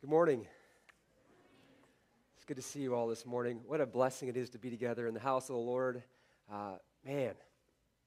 [0.00, 0.46] Good morning.
[2.34, 3.60] It's good to see you all this morning.
[3.66, 6.02] What a blessing it is to be together in the house of the Lord.
[6.50, 7.34] Uh, man,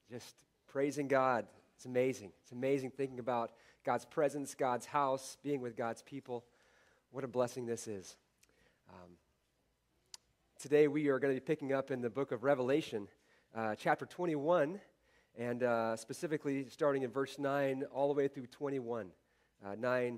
[0.10, 0.34] just
[0.66, 1.46] praising God.
[1.76, 2.32] It's amazing.
[2.42, 3.52] It's amazing thinking about
[3.86, 6.44] God's presence, God's house, being with God's people.
[7.12, 8.18] What a blessing this is.
[8.90, 9.12] Um,
[10.60, 13.08] today we are going to be picking up in the book of Revelation,
[13.54, 14.80] uh, chapter 21,
[15.38, 19.12] and uh, specifically starting in verse 9 all the way through 21.
[19.64, 20.18] Uh, 9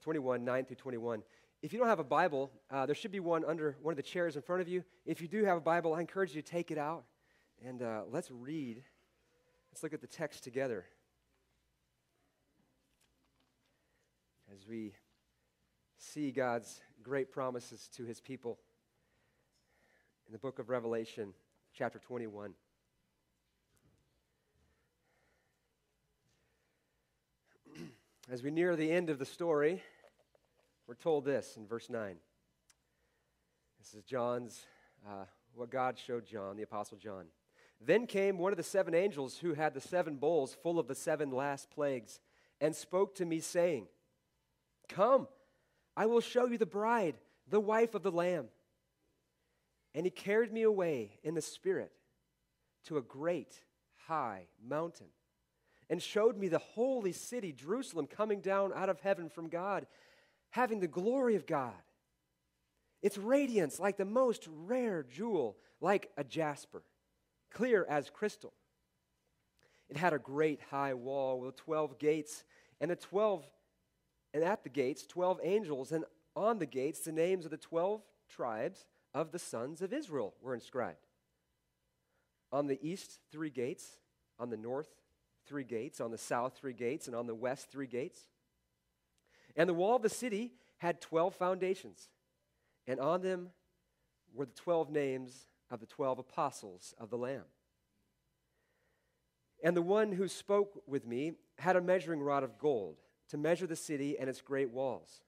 [0.00, 1.22] 21, 9 through 21.
[1.62, 4.02] If you don't have a Bible, uh, there should be one under one of the
[4.02, 4.84] chairs in front of you.
[5.06, 7.04] If you do have a Bible, I encourage you to take it out
[7.64, 8.82] and uh, let's read.
[9.70, 10.84] Let's look at the text together
[14.52, 14.92] as we
[15.98, 18.58] see God's great promises to his people
[20.26, 21.34] in the book of Revelation,
[21.72, 22.54] chapter 21.
[28.30, 29.82] As we near the end of the story,
[30.86, 32.16] we're told this in verse 9.
[33.78, 34.64] This is John's,
[35.06, 37.26] uh, what God showed John, the Apostle John.
[37.82, 40.94] Then came one of the seven angels who had the seven bowls full of the
[40.94, 42.18] seven last plagues
[42.62, 43.88] and spoke to me, saying,
[44.88, 45.28] Come,
[45.94, 48.46] I will show you the bride, the wife of the Lamb.
[49.94, 51.92] And he carried me away in the Spirit
[52.86, 53.54] to a great
[54.06, 55.08] high mountain
[55.90, 59.86] and showed me the holy city, Jerusalem, coming down out of heaven from God,
[60.50, 61.74] having the glory of God.
[63.02, 66.82] Its radiance like the most rare jewel, like a jasper,
[67.50, 68.54] clear as crystal.
[69.90, 72.44] It had a great high wall with 12 gates,
[72.80, 73.44] and the 12
[74.32, 76.04] and at the gates 12 angels, and
[76.34, 80.54] on the gates the names of the 12 tribes of the sons of Israel were
[80.54, 81.06] inscribed.
[82.50, 83.98] On the east, three gates,
[84.38, 84.88] on the north,
[85.46, 88.20] three gates, on the south, three gates, and on the west, three gates.
[89.56, 92.08] And the wall of the city had 12 foundations,
[92.86, 93.50] and on them
[94.34, 97.44] were the 12 names of the 12 apostles of the Lamb.
[99.62, 102.98] And the one who spoke with me had a measuring rod of gold
[103.30, 105.22] to measure the city and its great walls.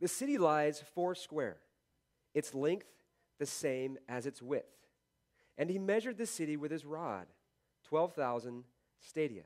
[0.00, 1.58] The city lies four square,
[2.34, 2.86] its length
[3.38, 4.66] the same as its width.
[5.58, 7.26] And he measured the city with his rod,
[7.88, 8.64] 12,000
[9.02, 9.42] stadia.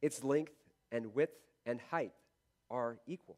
[0.00, 0.54] Its length
[0.90, 2.12] and width and height
[2.70, 3.36] are equal.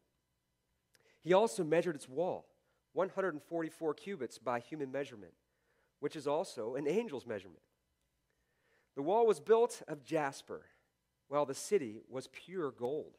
[1.20, 2.46] He also measured its wall,
[2.92, 5.32] 144 cubits by human measurement,
[6.00, 7.62] which is also an angel's measurement.
[8.94, 10.66] The wall was built of jasper,
[11.28, 13.16] while the city was pure gold,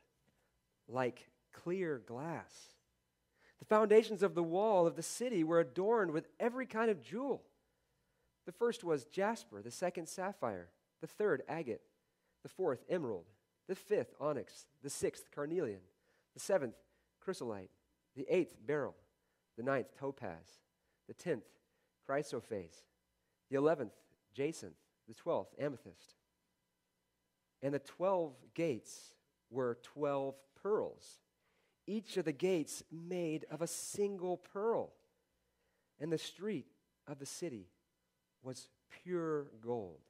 [0.88, 2.76] like clear glass.
[3.60, 7.44] The foundations of the wall of the city were adorned with every kind of jewel.
[8.46, 10.70] The first was jasper, the second sapphire,
[11.02, 11.82] the third agate
[12.46, 13.26] the fourth, emerald,
[13.68, 15.80] the fifth, onyx, the sixth, carnelian,
[16.36, 16.76] the seventh,
[17.20, 17.72] chrysolite,
[18.16, 18.94] the eighth, beryl,
[19.58, 20.62] the ninth, topaz,
[21.08, 21.42] the tenth,
[22.08, 22.84] chrysoprase,
[23.50, 23.94] the eleventh,
[24.32, 24.76] jacinth,
[25.08, 26.18] the twelfth, amethyst.
[27.64, 29.16] And the twelve gates
[29.50, 31.18] were twelve pearls,
[31.88, 34.94] each of the gates made of a single pearl.
[36.00, 36.68] And the street
[37.08, 37.70] of the city
[38.44, 38.70] was
[39.04, 40.02] pure gold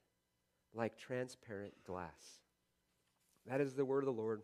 [0.75, 2.39] like transparent glass.
[3.47, 4.41] That is the word of the Lord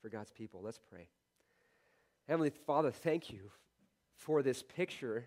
[0.00, 0.60] for God's people.
[0.62, 1.08] Let's pray.
[2.28, 3.50] Heavenly Father, thank you
[4.16, 5.26] for this picture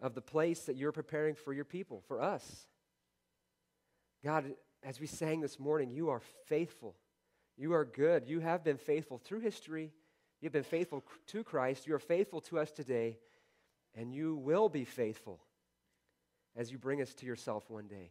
[0.00, 2.66] of the place that you're preparing for your people, for us.
[4.24, 6.96] God, as we sang this morning, you are faithful.
[7.56, 8.28] You are good.
[8.28, 9.92] You have been faithful through history.
[10.40, 11.86] You've been faithful to Christ.
[11.86, 13.18] You are faithful to us today.
[13.94, 15.40] And you will be faithful
[16.54, 18.10] as you bring us to yourself one day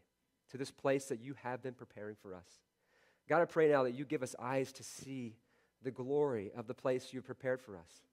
[0.51, 2.47] to this place that you have been preparing for us.
[3.27, 5.35] God, I pray now that you give us eyes to see
[5.81, 8.03] the glory of the place you've prepared for us.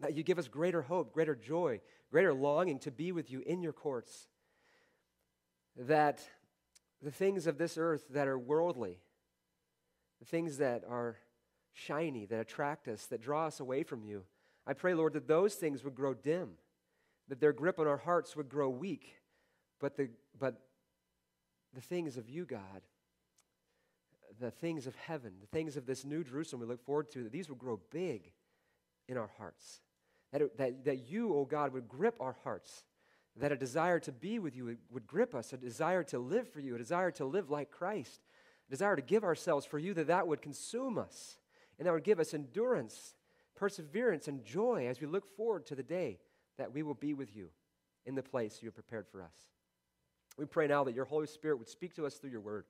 [0.00, 1.80] That you give us greater hope, greater joy,
[2.10, 4.28] greater longing to be with you in your courts.
[5.76, 6.20] That
[7.02, 9.00] the things of this earth that are worldly,
[10.20, 11.16] the things that are
[11.72, 14.24] shiny, that attract us, that draw us away from you,
[14.66, 16.50] I pray, Lord, that those things would grow dim,
[17.28, 19.16] that their grip on our hearts would grow weak,
[19.80, 20.60] but, the, but
[21.74, 22.82] the things of you, God,
[24.40, 27.32] the things of heaven, the things of this new Jerusalem we look forward to, that
[27.32, 28.32] these would grow big
[29.08, 29.80] in our hearts.
[30.32, 32.84] That, it, that, that you, O oh God, would grip our hearts.
[33.36, 36.48] That a desire to be with you would, would grip us, a desire to live
[36.48, 38.20] for you, a desire to live like Christ,
[38.68, 41.38] a desire to give ourselves for you, that that would consume us.
[41.78, 43.14] And that would give us endurance,
[43.54, 46.18] perseverance, and joy as we look forward to the day
[46.58, 47.50] that we will be with you
[48.04, 49.34] in the place you have prepared for us.
[50.38, 52.64] We pray now that your Holy Spirit would speak to us through your word.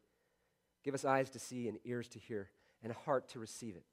[0.84, 2.48] Give us eyes to see and ears to hear
[2.82, 3.84] and a heart to receive it.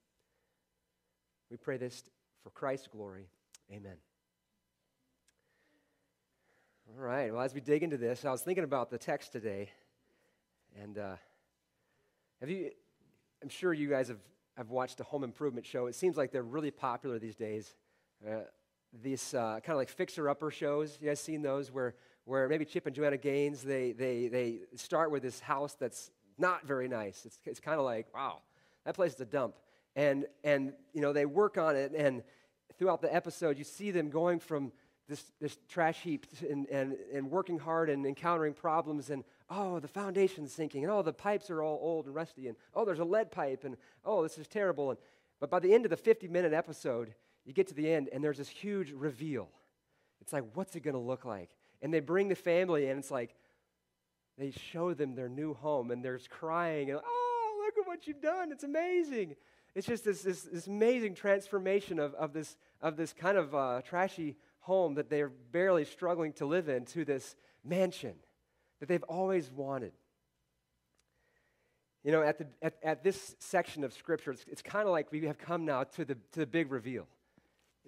[1.52, 2.04] We pray this
[2.44, 3.28] for Christ's glory.
[3.72, 3.98] Amen.
[6.88, 9.70] All right, well, as we dig into this, I was thinking about the text today.
[10.82, 11.16] And uh,
[12.40, 12.72] have you,
[13.42, 14.20] I'm sure you guys have,
[14.56, 15.88] have watched a home improvement show.
[15.88, 17.74] It seems like they're really popular these days.
[18.26, 18.42] Uh,
[19.04, 20.98] these uh, kind of like fixer-upper shows.
[21.02, 21.96] You guys seen those where,
[22.26, 26.66] where maybe Chip and Joanna Gaines, they, they, they start with this house that's not
[26.66, 27.26] very nice.
[27.26, 28.40] It's, it's kind of like, wow,
[28.84, 29.56] that place is a dump.
[29.96, 32.22] And, and, you know, they work on it, and
[32.78, 34.72] throughout the episode, you see them going from
[35.08, 39.88] this, this trash heap and, and, and working hard and encountering problems and oh the
[39.88, 43.06] foundation's sinking and oh the pipes are all old and rusty and oh there's a
[43.06, 45.00] lead pipe and oh this is terrible and
[45.40, 47.14] but by the end of the 50 minute episode
[47.46, 49.48] you get to the end and there's this huge reveal
[50.22, 51.52] it's like what's it going to look like
[51.86, 53.36] and they bring the family and it's like
[54.38, 58.22] they show them their new home and there's crying and oh look at what you've
[58.22, 59.36] done it's amazing
[59.76, 63.82] it's just this, this, this amazing transformation of, of, this, of this kind of uh,
[63.86, 68.16] trashy home that they're barely struggling to live in to this mansion
[68.80, 69.92] that they've always wanted.
[72.06, 75.12] You know, at, the, at, at this section of Scripture, it's, it's kind of like
[75.12, 77.08] we have come now to the, to the big reveal.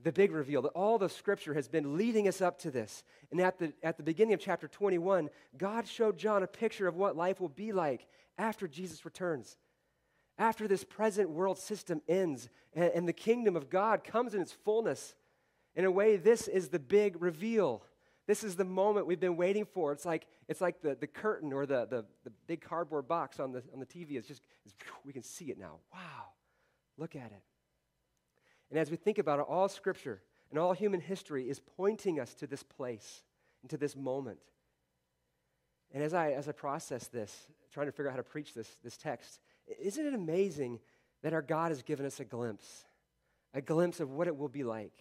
[0.03, 3.03] The big reveal that all the Scripture has been leading us up to this.
[3.31, 6.95] And at the, at the beginning of chapter 21, God showed John a picture of
[6.95, 8.07] what life will be like
[8.37, 9.57] after Jesus returns.
[10.37, 14.51] After this present world system ends and, and the kingdom of God comes in its
[14.51, 15.15] fullness
[15.75, 17.83] in a way, this is the big reveal.
[18.27, 19.93] This is the moment we've been waiting for.
[19.93, 23.51] It's like, it's like the, the curtain or the, the, the big cardboard box on
[23.51, 24.17] the, on the TV.
[24.17, 25.77] It's just, it's, we can see it now.
[25.93, 26.25] Wow,
[26.97, 27.41] look at it.
[28.69, 32.33] And as we think about it, all scripture and all human history is pointing us
[32.35, 33.23] to this place
[33.61, 34.39] and to this moment.
[35.93, 38.77] And as I, as I process this, trying to figure out how to preach this,
[38.83, 39.39] this text,
[39.81, 40.79] isn't it amazing
[41.23, 42.85] that our God has given us a glimpse,
[43.53, 44.93] a glimpse of what it will be like?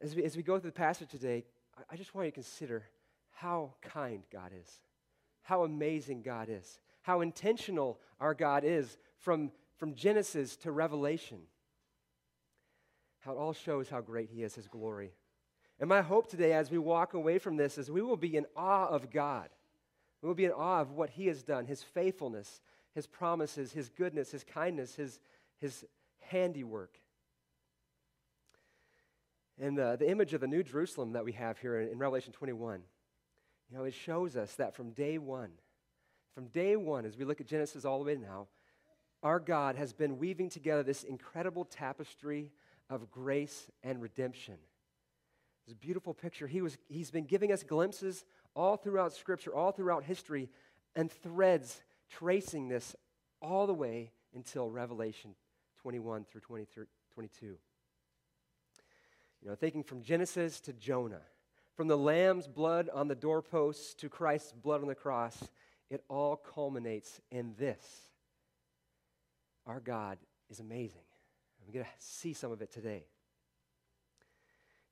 [0.00, 1.44] As we, as we go through the passage today,
[1.76, 2.84] I, I just want you to consider
[3.30, 4.68] how kind God is,
[5.42, 11.40] how amazing God is, how intentional our God is from, from Genesis to Revelation.
[13.20, 15.12] How it all shows how great He is, His glory.
[15.78, 18.46] And my hope today, as we walk away from this, is we will be in
[18.56, 19.48] awe of God.
[20.22, 22.60] We will be in awe of what He has done, His faithfulness,
[22.94, 25.20] His promises, His goodness, His kindness, His,
[25.60, 25.84] his
[26.20, 26.98] handiwork.
[29.60, 32.32] And the, the image of the New Jerusalem that we have here in, in Revelation
[32.32, 32.80] 21,
[33.70, 35.50] you know, it shows us that from day one,
[36.34, 38.48] from day one, as we look at Genesis all the way now,
[39.22, 42.50] our God has been weaving together this incredible tapestry
[42.90, 44.56] of grace and redemption.
[45.64, 46.46] It's a beautiful picture.
[46.46, 50.50] He was, he's been giving us glimpses all throughout Scripture, all throughout history,
[50.96, 52.96] and threads tracing this
[53.40, 55.34] all the way until Revelation
[55.82, 57.56] 21 through 22.
[59.42, 61.22] You know, thinking from Genesis to Jonah,
[61.76, 65.38] from the lamb's blood on the doorposts to Christ's blood on the cross,
[65.88, 67.84] it all culminates in this.
[69.66, 70.18] Our God
[70.50, 71.02] is amazing.
[71.66, 73.04] We're going to see some of it today.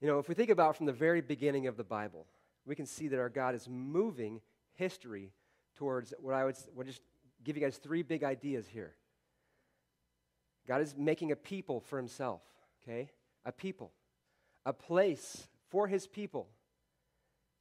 [0.01, 2.27] You know, if we think about from the very beginning of the Bible,
[2.67, 4.41] we can see that our God is moving
[4.75, 5.33] history
[5.77, 7.03] towards what I would we'll just
[7.43, 8.95] give you guys three big ideas here.
[10.67, 12.43] God is making a people for himself,
[12.83, 13.11] okay?
[13.45, 13.91] A people
[14.69, 16.47] a place for his people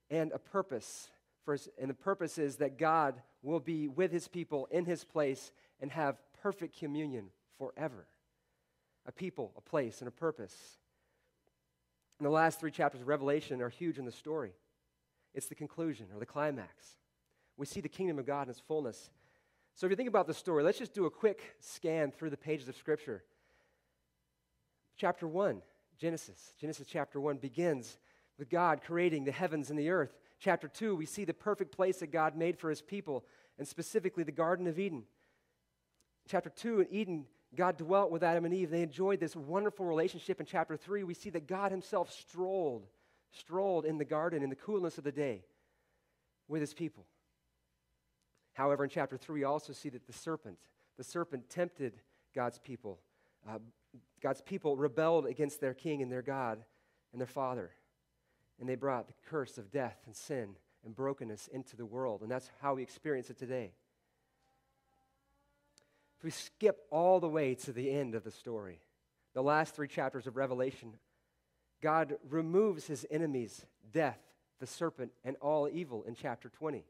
[0.10, 1.10] and a purpose.
[1.46, 5.06] For his, and the purpose is that God will be with his people in his
[5.06, 8.08] place and have perfect communion forever.
[9.08, 10.78] A people, a place, and a purpose.
[12.20, 14.52] And the last three chapters of Revelation are huge in the story.
[15.34, 16.98] It's the conclusion or the climax.
[17.58, 19.10] We see the kingdom of God in its fullness.
[19.76, 22.38] So if you think about the story, let's just do a quick scan through the
[22.38, 23.24] pages of Scripture.
[24.98, 25.62] Chapter 1
[25.98, 26.54] Genesis.
[26.60, 27.98] Genesis chapter 1 begins
[28.38, 30.16] with God creating the heavens and the earth.
[30.40, 33.26] Chapter 2, we see the perfect place that God made for his people,
[33.58, 35.04] and specifically the Garden of Eden.
[36.28, 38.70] Chapter 2, in Eden, God dwelt with Adam and Eve.
[38.70, 40.40] They enjoyed this wonderful relationship.
[40.40, 42.86] In chapter 3, we see that God himself strolled,
[43.32, 45.44] strolled in the garden in the coolness of the day
[46.48, 47.06] with his people.
[48.54, 50.58] However, in chapter 3, we also see that the serpent,
[50.98, 51.94] the serpent tempted
[52.36, 53.00] God's people,
[53.48, 53.60] uh,
[54.22, 56.60] God's people rebelled against their king and their God
[57.12, 57.72] and their father.
[58.60, 62.22] And they brought the curse of death and sin and brokenness into the world.
[62.22, 63.74] And that's how we experience it today.
[66.18, 68.80] If we skip all the way to the end of the story,
[69.34, 70.96] the last three chapters of Revelation,
[71.82, 74.20] God removes his enemies, death,
[74.60, 76.84] the serpent, and all evil in chapter 20.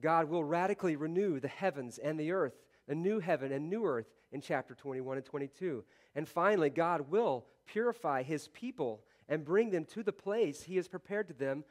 [0.00, 2.54] God will radically renew the heavens and the earth
[2.88, 5.84] a new heaven and new earth in chapter 21 and 22.
[6.14, 10.88] And finally, God will purify his people and bring them to the place he has
[10.88, 11.64] prepared to them,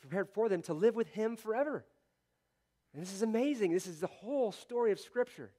[0.00, 1.84] prepared for them to live with him forever.
[2.92, 3.72] And this is amazing.
[3.72, 5.50] This is the whole story of Scripture.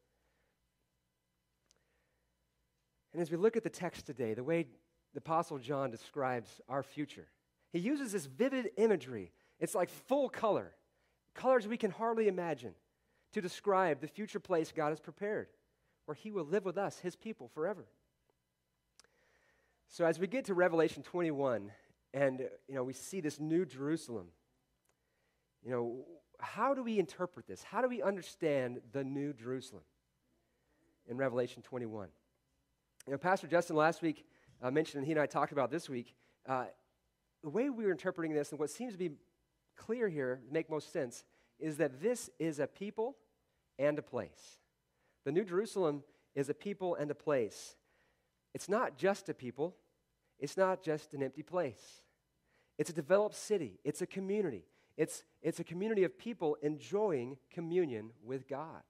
[3.16, 4.68] And as we look at the text today, the way
[5.14, 7.30] the Apostle John describes our future,
[7.72, 9.32] he uses this vivid imagery.
[9.58, 10.74] It's like full color,
[11.34, 12.74] colors we can hardly imagine,
[13.32, 15.48] to describe the future place God has prepared,
[16.04, 17.86] where he will live with us, his people, forever.
[19.88, 21.72] So as we get to Revelation 21,
[22.14, 24.28] and you know, we see this new Jerusalem,
[25.64, 26.06] you know,
[26.42, 27.64] how do we interpret this?
[27.64, 29.84] How do we understand the new Jerusalem
[31.08, 32.10] in Revelation 21?
[33.08, 34.26] You know, Pastor Justin last week
[34.64, 36.16] uh, mentioned, and he and I talked about this week,
[36.50, 36.66] uh,
[37.44, 39.12] the way we are interpreting this and what seems to be
[39.78, 41.24] clear here, make most sense,
[41.60, 43.16] is that this is a people
[43.78, 44.58] and a place.
[45.24, 47.76] The New Jerusalem is a people and a place.
[48.56, 49.76] It's not just a people,
[50.40, 52.02] it's not just an empty place.
[52.80, 54.66] It's a developed city, it's a community,
[54.98, 58.82] it's, it's a community of people enjoying communion with God.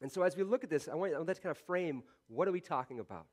[0.00, 2.02] And so, as we look at this, I want, I want to kind of frame
[2.32, 3.26] what are we talking about?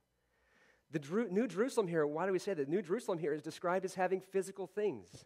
[0.92, 2.68] The Dru- New Jerusalem here, why do we say that?
[2.68, 5.26] New Jerusalem here is described as having physical things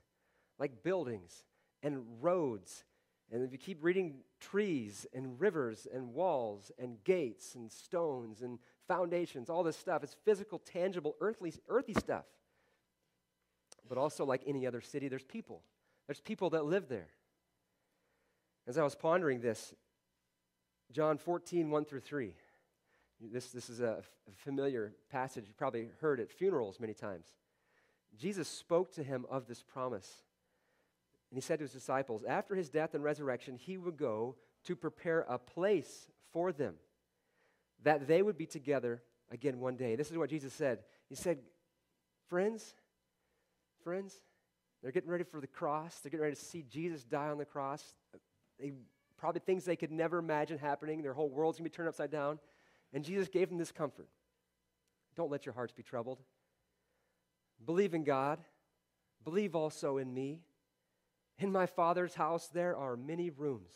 [0.59, 1.43] like buildings
[1.81, 2.83] and roads.
[3.31, 8.59] And if you keep reading trees and rivers and walls and gates and stones and
[8.87, 12.25] foundations, all this stuff, it's physical, tangible, earthly, earthy stuff.
[13.87, 15.61] But also, like any other city, there's people.
[16.07, 17.09] There's people that live there.
[18.67, 19.73] As I was pondering this,
[20.91, 22.33] John 14, 1 through 3.
[23.31, 24.03] This, this is a
[24.35, 25.45] familiar passage.
[25.47, 27.25] You probably heard at funerals many times.
[28.17, 30.23] Jesus spoke to him of this promise.
[31.31, 34.75] And he said to his disciples, After his death and resurrection, he would go to
[34.75, 36.75] prepare a place for them,
[37.83, 39.01] that they would be together
[39.31, 39.95] again one day.
[39.95, 40.79] This is what Jesus said.
[41.09, 41.39] He said,
[42.29, 42.75] Friends,
[43.83, 44.15] friends,
[44.81, 45.99] they're getting ready for the cross.
[45.99, 47.83] They're getting ready to see Jesus die on the cross.
[48.59, 48.73] They
[49.17, 51.01] probably things they could never imagine happening.
[51.01, 52.39] Their whole world's going to be turned upside down.
[52.93, 54.07] And Jesus gave them this comfort
[55.15, 56.19] Don't let your hearts be troubled.
[57.65, 58.39] Believe in God.
[59.23, 60.41] Believe also in me.
[61.39, 63.73] In my Father's house there are many rooms.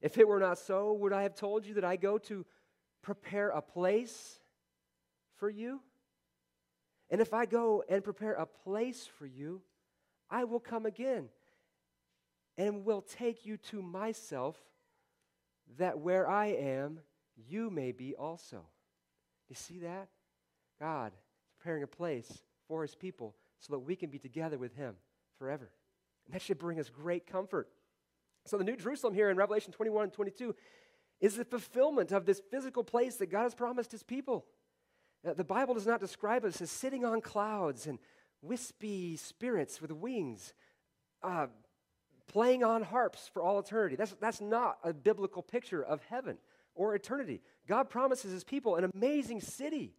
[0.00, 2.44] If it were not so, would I have told you that I go to
[3.02, 4.40] prepare a place
[5.36, 5.80] for you?
[7.10, 9.60] And if I go and prepare a place for you,
[10.30, 11.28] I will come again
[12.56, 14.56] and will take you to myself,
[15.78, 17.00] that where I am,
[17.36, 18.66] you may be also.
[19.48, 20.08] You see that?
[20.80, 24.74] God is preparing a place for his people so that we can be together with
[24.74, 24.94] him
[25.38, 25.70] forever.
[26.26, 27.68] And that should bring us great comfort.
[28.44, 30.54] So, the New Jerusalem here in Revelation 21 and 22
[31.20, 34.44] is the fulfillment of this physical place that God has promised his people.
[35.22, 38.00] The Bible does not describe us as sitting on clouds and
[38.40, 40.52] wispy spirits with wings,
[41.22, 41.46] uh,
[42.26, 43.94] playing on harps for all eternity.
[43.94, 46.38] That's, that's not a biblical picture of heaven
[46.74, 47.40] or eternity.
[47.68, 49.94] God promises his people an amazing city,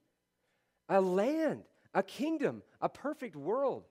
[0.89, 1.63] a land,
[1.94, 3.84] a kingdom, a perfect world.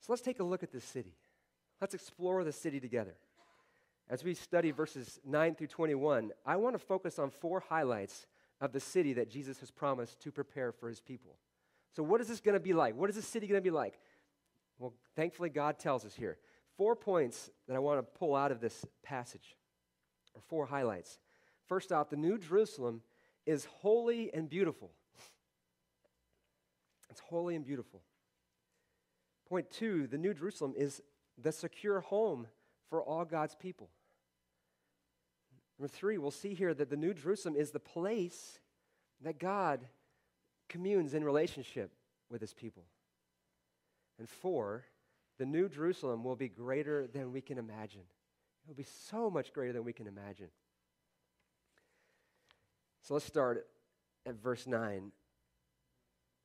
[0.00, 1.14] So let's take a look at this city.
[1.80, 3.16] Let's explore the city together.
[4.08, 8.26] As we study verses 9 through 21, I want to focus on four highlights
[8.60, 11.36] of the city that Jesus has promised to prepare for his people.
[11.92, 12.94] So, what is this going to be like?
[12.94, 13.98] What is this city going to be like?
[14.78, 16.38] Well, thankfully, God tells us here.
[16.76, 19.56] Four points that I want to pull out of this passage,
[20.34, 21.18] or four highlights.
[21.66, 23.02] First off, the New Jerusalem
[23.46, 24.90] is holy and beautiful.
[27.10, 28.02] It's holy and beautiful.
[29.48, 31.02] Point two, the New Jerusalem is
[31.40, 32.46] the secure home
[32.88, 33.88] for all God's people.
[35.78, 38.58] Number three, we'll see here that the New Jerusalem is the place
[39.22, 39.80] that God
[40.68, 41.92] communes in relationship
[42.30, 42.84] with his people.
[44.18, 44.84] And four,
[45.38, 48.02] the New Jerusalem will be greater than we can imagine.
[48.64, 50.48] It will be so much greater than we can imagine.
[53.02, 53.66] So let's start
[54.24, 55.12] at verse 9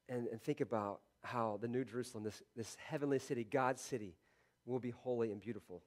[0.10, 4.16] and, and think about how the New Jerusalem, this, this heavenly city, God's city,
[4.66, 5.82] will be holy and beautiful.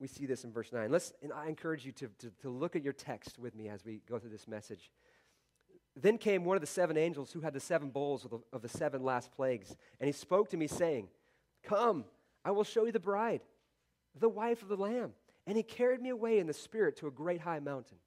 [0.00, 0.90] We see this in verse 9.
[0.90, 3.84] Let's, and I encourage you to, to, to look at your text with me as
[3.84, 4.90] we go through this message.
[5.94, 8.62] Then came one of the seven angels who had the seven bowls of the, of
[8.62, 11.08] the seven last plagues, and he spoke to me, saying,
[11.62, 12.04] Come,
[12.44, 13.40] I will show you the bride,
[14.18, 15.12] the wife of the Lamb.
[15.46, 17.98] And he carried me away in the Spirit to a great high mountain,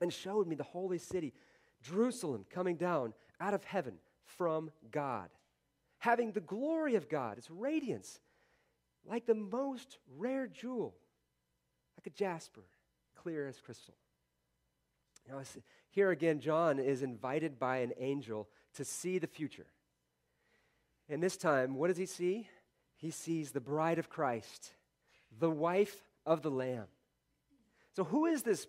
[0.00, 1.34] and showed me the holy city,
[1.82, 3.94] Jerusalem, coming down out of heaven
[4.24, 5.28] from God,
[5.98, 8.20] having the glory of God, its radiance,
[9.04, 10.94] like the most rare jewel,
[11.98, 12.62] like a jasper,
[13.14, 13.94] clear as crystal.
[15.28, 15.40] Know,
[15.90, 19.66] here again, John is invited by an angel to see the future.
[21.08, 22.48] And this time, what does he see?
[22.96, 24.70] He sees the bride of Christ,
[25.38, 26.86] the wife of the Lamb.
[27.94, 28.66] So, who is this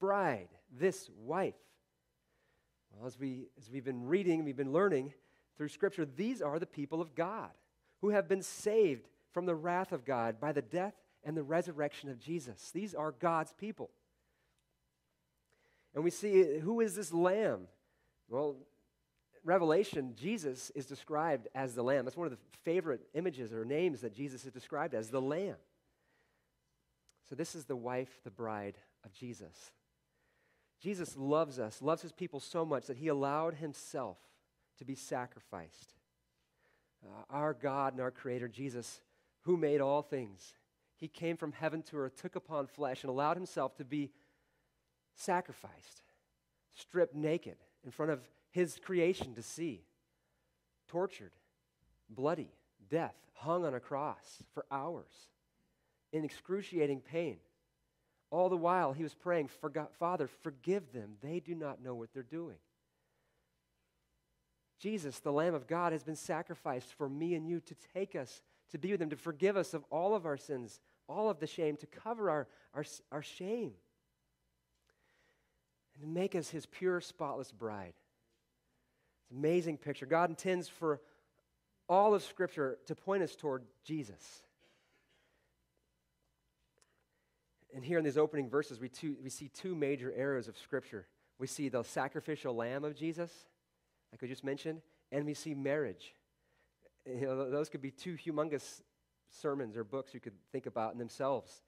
[0.00, 1.54] bride, this wife?
[2.92, 5.14] Well, as, we, as we've been reading, we've been learning
[5.56, 7.50] through Scripture, these are the people of God
[8.00, 10.94] who have been saved from the wrath of God by the death
[11.24, 12.70] and the resurrection of Jesus.
[12.72, 13.90] These are God's people.
[15.94, 17.68] And we see who is this lamb?
[18.28, 18.56] Well,
[19.44, 22.04] Revelation, Jesus is described as the lamb.
[22.04, 25.56] That's one of the favorite images or names that Jesus is described as the lamb.
[27.28, 29.72] So, this is the wife, the bride of Jesus.
[30.80, 34.18] Jesus loves us, loves his people so much that he allowed himself
[34.78, 35.94] to be sacrificed.
[37.04, 39.00] Uh, our God and our Creator, Jesus,
[39.42, 40.54] who made all things,
[40.96, 44.10] he came from heaven to earth, took upon flesh, and allowed himself to be
[45.14, 46.02] sacrificed,
[46.74, 49.84] stripped naked in front of his creation to see,
[50.88, 51.32] tortured,
[52.08, 52.52] bloody,
[52.90, 55.31] death, hung on a cross for hours
[56.12, 57.38] in excruciating pain.
[58.30, 59.50] All the while, he was praying,
[59.98, 61.16] Father, forgive them.
[61.20, 62.56] They do not know what they're doing.
[64.78, 68.42] Jesus, the Lamb of God, has been sacrificed for me and you to take us,
[68.70, 71.46] to be with him, to forgive us of all of our sins, all of the
[71.46, 73.72] shame, to cover our, our, our shame,
[75.94, 77.92] and to make us his pure, spotless bride.
[79.22, 80.06] It's an amazing picture.
[80.06, 81.00] God intends for
[81.88, 84.42] all of Scripture to point us toward Jesus.
[87.74, 91.06] And here in these opening verses, we, two, we see two major areas of Scripture.
[91.38, 93.32] We see the sacrificial lamb of Jesus,
[94.12, 96.14] like I just mentioned, and we see marriage.
[97.06, 98.82] You know, those could be two humongous
[99.30, 101.62] sermons or books you could think about in themselves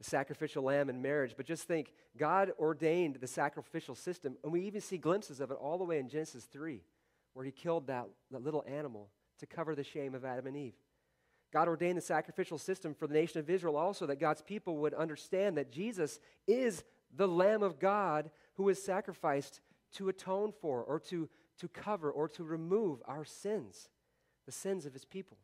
[0.00, 1.34] the sacrificial lamb and marriage.
[1.36, 5.58] But just think, God ordained the sacrificial system, and we even see glimpses of it
[5.60, 6.82] all the way in Genesis 3,
[7.34, 10.74] where he killed that, that little animal to cover the shame of Adam and Eve.
[11.52, 14.94] God ordained the sacrificial system for the nation of Israel also that God's people would
[14.94, 16.84] understand that Jesus is
[17.14, 19.60] the Lamb of God who is sacrificed
[19.94, 23.88] to atone for or to, to cover or to remove our sins,
[24.46, 25.38] the sins of his people.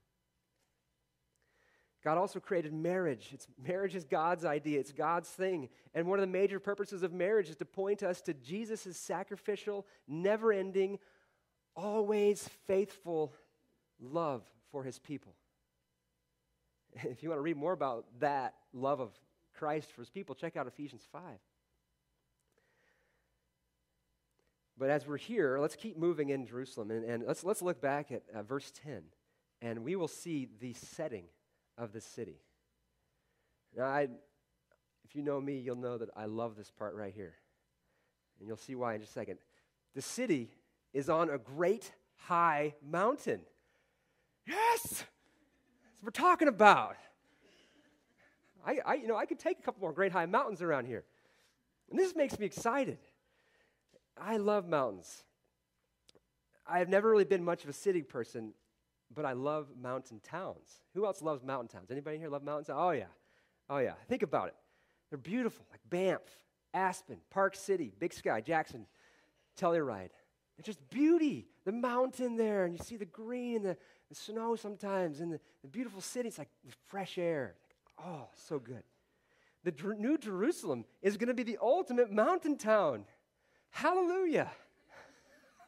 [2.04, 3.30] God also created marriage.
[3.32, 5.68] It's, marriage is God's idea, it's God's thing.
[5.92, 9.84] And one of the major purposes of marriage is to point us to Jesus' sacrificial,
[10.06, 11.00] never ending,
[11.74, 13.32] always faithful
[14.00, 15.34] love for his people.
[17.04, 19.10] If you want to read more about that love of
[19.58, 21.22] Christ for his people, check out Ephesians 5.
[24.78, 28.12] But as we're here, let's keep moving in Jerusalem and, and let's, let's look back
[28.12, 29.02] at uh, verse 10,
[29.62, 31.24] and we will see the setting
[31.78, 32.40] of the city.
[33.74, 34.08] Now, I,
[35.04, 37.34] if you know me, you'll know that I love this part right here.
[38.38, 39.38] And you'll see why in just a second.
[39.94, 40.50] The city
[40.92, 43.40] is on a great high mountain.
[44.46, 45.04] Yes!
[46.02, 46.96] We're talking about.
[48.64, 51.04] I, I, you know, I could take a couple more great high mountains around here.
[51.90, 52.98] And this makes me excited.
[54.20, 55.22] I love mountains.
[56.66, 58.54] I have never really been much of a city person,
[59.14, 60.80] but I love mountain towns.
[60.94, 61.90] Who else loves mountain towns?
[61.90, 62.70] Anybody here love mountains?
[62.72, 63.04] Oh, yeah.
[63.70, 63.94] Oh, yeah.
[64.08, 64.54] Think about it.
[65.10, 66.22] They're beautiful, like Banff,
[66.74, 68.86] Aspen, Park City, Big Sky, Jackson,
[69.56, 70.10] Telluride.
[70.58, 71.46] It's just beauty.
[71.64, 73.76] The mountain there, and you see the green and the,
[74.08, 76.28] the snow sometimes, and the, the beautiful city.
[76.28, 76.48] It's like
[76.86, 77.54] fresh air.
[77.98, 78.82] oh, so good.
[79.64, 83.04] The Dr- New Jerusalem is going to be the ultimate mountain town.
[83.70, 84.50] Hallelujah.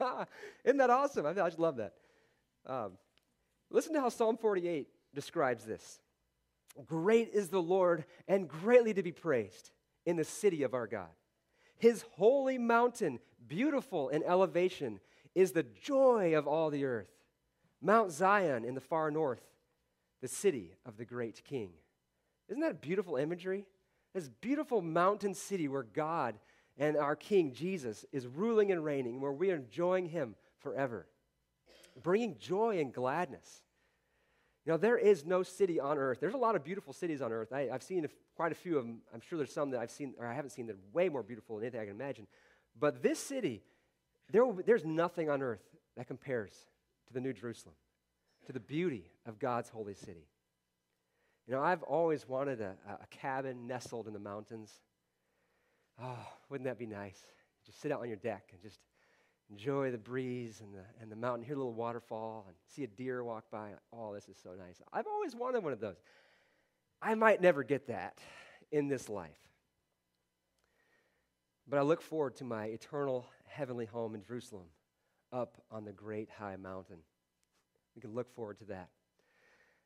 [0.64, 1.26] Isn't that awesome?
[1.26, 1.94] I, I just love that.
[2.66, 2.92] Um,
[3.70, 5.98] listen to how Psalm 48 describes this
[6.86, 9.70] Great is the Lord, and greatly to be praised
[10.06, 11.08] in the city of our God.
[11.76, 15.00] His holy mountain, beautiful in elevation,
[15.34, 17.08] is the joy of all the earth.
[17.80, 19.42] Mount Zion in the far north,
[20.20, 21.70] the city of the great king.
[22.48, 23.66] Isn't that beautiful imagery?
[24.14, 26.36] This beautiful mountain city where God
[26.78, 31.06] and our King Jesus is ruling and reigning, where we are enjoying Him forever,
[32.02, 33.62] bringing joy and gladness.
[34.64, 36.20] You know, there is no city on earth.
[36.20, 37.52] There's a lot of beautiful cities on earth.
[37.52, 38.98] I, have seen a, quite a few of them.
[39.14, 41.22] I'm sure there's some that I've seen, or I haven't seen, that are way more
[41.22, 42.26] beautiful than anything I can imagine.
[42.78, 43.62] But this city,
[44.30, 45.62] there, there's nothing on earth
[45.96, 46.52] that compares
[47.08, 47.74] to the New Jerusalem,
[48.46, 50.28] to the beauty of God's holy city.
[51.46, 54.70] You know, I've always wanted a, a cabin nestled in the mountains.
[56.00, 57.18] Oh, wouldn't that be nice?
[57.66, 58.78] Just sit out on your deck and just
[59.50, 62.86] enjoy the breeze and the, and the mountain, hear a little waterfall, and see a
[62.86, 63.70] deer walk by.
[63.92, 64.80] Oh, this is so nice.
[64.92, 65.96] I've always wanted one of those.
[67.00, 68.18] I might never get that
[68.70, 69.30] in this life.
[71.66, 74.66] But I look forward to my eternal heavenly home in Jerusalem,
[75.32, 76.98] up on the great high mountain.
[77.94, 78.88] We can look forward to that.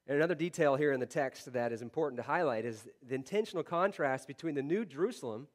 [0.06, 3.62] And another detail here in the text that is important to highlight is the intentional
[3.62, 5.46] contrast between the New Jerusalem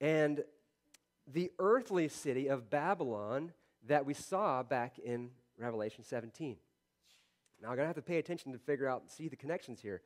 [0.00, 0.42] and
[1.30, 3.52] the earthly city of Babylon
[3.86, 6.56] that we saw back in Revelation 17.
[7.60, 9.80] Now, I'm going to have to pay attention to figure out and see the connections
[9.80, 10.02] here.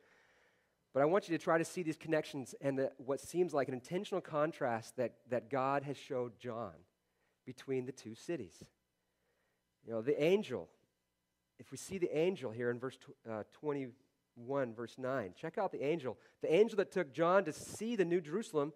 [0.93, 3.67] But I want you to try to see these connections and the, what seems like
[3.67, 6.73] an intentional contrast that, that God has showed John
[7.45, 8.63] between the two cities.
[9.85, 10.69] You know, the angel,
[11.59, 12.97] if we see the angel here in verse
[13.29, 16.17] uh, 21, verse 9, check out the angel.
[16.41, 18.73] The angel that took John to see the New Jerusalem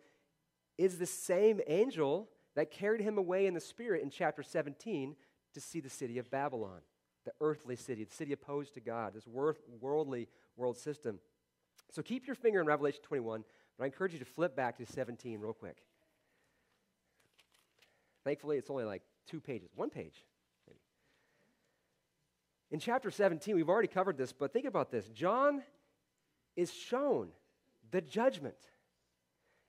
[0.77, 5.15] is the same angel that carried him away in the spirit in chapter 17
[5.53, 6.81] to see the city of Babylon,
[7.25, 11.19] the earthly city, the city opposed to God, this worldly world system.
[11.91, 13.43] So keep your finger in Revelation 21,
[13.77, 15.77] but I encourage you to flip back to 17 real quick.
[18.23, 20.23] Thankfully, it's only like two pages, one page.
[22.73, 25.07] In chapter 17, we've already covered this, but think about this.
[25.09, 25.61] John
[26.55, 27.29] is shown
[27.91, 28.57] the judgment.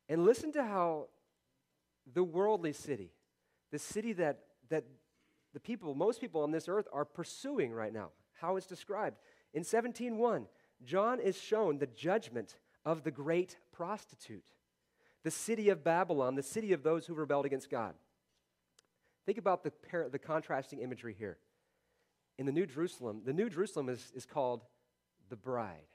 [0.09, 1.09] And listen to how
[2.11, 3.13] the worldly city,
[3.71, 4.39] the city that,
[4.71, 4.85] that
[5.53, 8.09] the people, most people on this earth are pursuing right now,
[8.41, 9.19] how it's described.
[9.53, 10.47] In 17.1,
[10.83, 14.47] John is shown the judgment of the great prostitute,
[15.25, 17.95] the city of Babylon, the city of those who rebelled against God.
[19.27, 21.37] Think about the, par- the contrasting imagery here.
[22.39, 24.63] In the New Jerusalem, the New Jerusalem is, is called
[25.29, 25.89] the bride,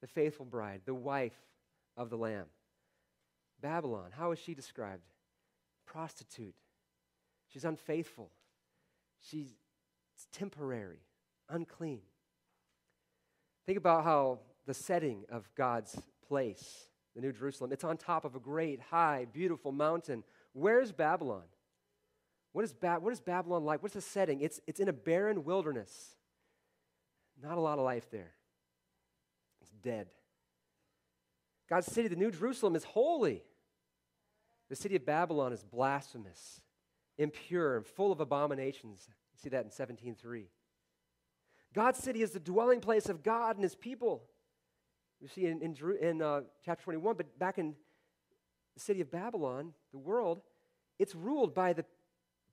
[0.00, 1.36] the faithful bride, the wife
[1.96, 2.46] of the Lamb.
[3.60, 5.02] Babylon, how is she described?
[5.86, 6.54] Prostitute.
[7.48, 8.30] She's unfaithful.
[9.20, 9.54] She's
[10.32, 11.00] temporary,
[11.48, 12.02] unclean.
[13.66, 18.34] Think about how the setting of God's place, the New Jerusalem, it's on top of
[18.34, 20.24] a great, high, beautiful mountain.
[20.52, 21.44] Where's Babylon?
[22.54, 23.82] What is, ba- what is Babylon like?
[23.82, 24.40] What's the setting?
[24.40, 26.14] It's, it's in a barren wilderness.
[27.42, 28.30] Not a lot of life there.
[29.60, 30.06] It's dead.
[31.68, 33.42] God's city, the New Jerusalem, is holy.
[34.68, 36.60] The city of Babylon is blasphemous,
[37.18, 39.08] impure, and full of abominations.
[39.08, 40.44] You see that in 17.3.
[41.74, 44.22] God's city is the dwelling place of God and his people.
[45.20, 47.74] You see in, in, in uh, chapter 21, but back in
[48.74, 50.40] the city of Babylon, the world,
[51.00, 51.84] it's ruled by the,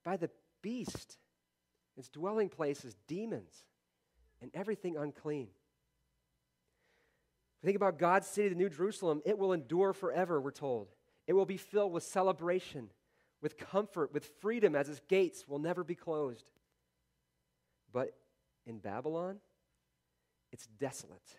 [0.03, 0.29] by the
[0.61, 1.17] beast.
[1.97, 3.63] Its dwelling place is demons
[4.41, 5.47] and everything unclean.
[7.63, 10.87] Think about God's city, the New Jerusalem, it will endure forever, we're told.
[11.27, 12.89] It will be filled with celebration,
[13.41, 16.49] with comfort, with freedom, as its gates will never be closed.
[17.93, 18.15] But
[18.65, 19.37] in Babylon,
[20.51, 21.37] it's desolate.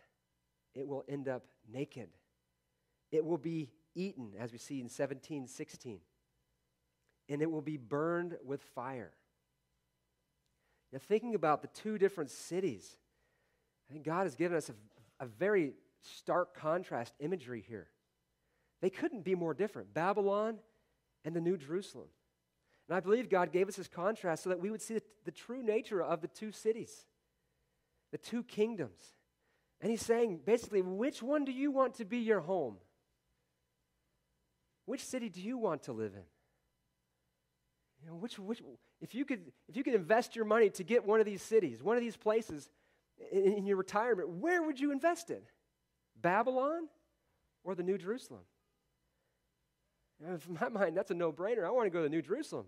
[0.74, 2.08] It will end up naked.
[3.10, 6.00] It will be eaten, as we see in 17, 16.
[7.28, 9.12] And it will be burned with fire.
[10.92, 12.96] Now, thinking about the two different cities,
[13.88, 17.88] I think God has given us a, a very stark contrast imagery here.
[18.80, 20.58] They couldn't be more different Babylon
[21.24, 22.08] and the New Jerusalem.
[22.88, 25.30] And I believe God gave us this contrast so that we would see the, the
[25.30, 27.06] true nature of the two cities
[28.10, 29.14] the two kingdoms.
[29.80, 32.76] And he's saying basically, which one do you want to be your home?
[34.84, 36.24] Which city do you want to live in?
[38.02, 38.62] You know, which, which,
[39.00, 41.82] if, you could, if you could invest your money to get one of these cities,
[41.82, 42.68] one of these places
[43.30, 45.40] in, in your retirement, where would you invest in?
[46.20, 46.88] Babylon
[47.62, 48.42] or the New Jerusalem?
[50.20, 51.64] You know, in my mind, that's a no brainer.
[51.64, 52.66] I want to go to the New Jerusalem.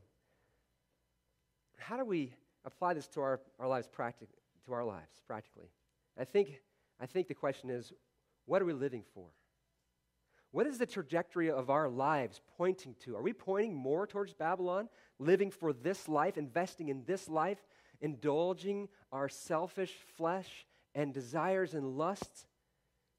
[1.79, 2.33] How do we
[2.65, 4.39] apply this to our, our lives practically?
[4.67, 5.69] to our lives practically.
[6.19, 6.61] I think,
[7.01, 7.93] I think the question is
[8.47, 9.27] what are we living for?
[10.55, 13.17] What is the trajectory of our lives pointing to?
[13.17, 14.89] Are we pointing more towards Babylon,
[15.19, 17.59] living for this life, investing in this life,
[18.01, 20.65] indulging our selfish flesh
[20.95, 22.47] and desires and lusts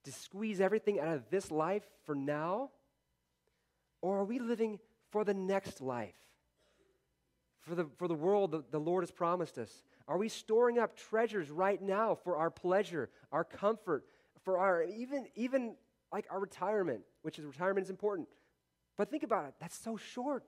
[0.05, 2.69] to squeeze everything out of this life for now?
[4.01, 4.79] Or are we living
[5.11, 6.15] for the next life?
[7.59, 10.95] For the, for the world that the Lord has promised us, are we storing up
[10.95, 14.05] treasures right now for our pleasure, our comfort,
[14.45, 15.75] for our even even
[16.15, 18.29] like our retirement, which is retirement is important.
[18.97, 20.45] But think about it, that's so short.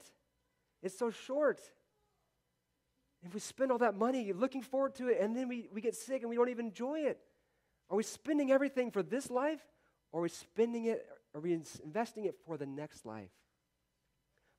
[0.82, 1.60] It's so short.
[3.22, 5.94] If we spend all that money looking forward to it and then we, we get
[5.94, 7.20] sick and we don't even enjoy it,
[7.90, 9.60] are we spending everything for this life
[10.14, 13.34] or are we spending it, are we investing it for the next life?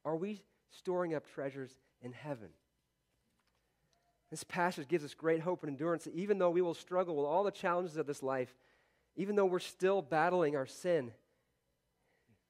[0.05, 1.71] Are we storing up treasures
[2.03, 2.49] in heaven?
[4.31, 7.25] This passage gives us great hope and endurance that even though we will struggle with
[7.25, 8.55] all the challenges of this life,
[9.19, 11.11] even though we're still battling our sin,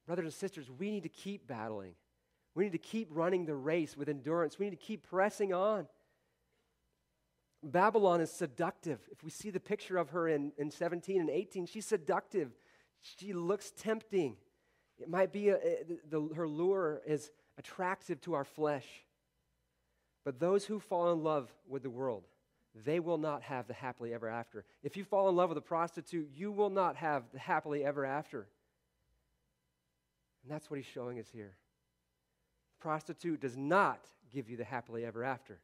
[0.05, 1.95] brothers and sisters, we need to keep battling.
[2.53, 4.59] We need to keep running the race with endurance.
[4.59, 5.87] We need to keep pressing on.
[7.63, 8.99] Babylon is seductive.
[9.11, 12.51] If we see the picture of her in, in 17 and 18, she's seductive.
[13.01, 14.37] She looks tempting.
[14.99, 15.57] It might be a,
[16.07, 18.85] the, her lure is attractive to our flesh.
[20.23, 22.25] But those who fall in love with the world,
[22.85, 24.65] they will not have the happily ever after.
[24.83, 28.05] If you fall in love with a prostitute, you will not have the happily ever
[28.05, 28.47] after.
[30.43, 31.55] And that's what he's showing us here.
[32.79, 33.99] Prostitute does not
[34.31, 35.59] give you the happily ever after.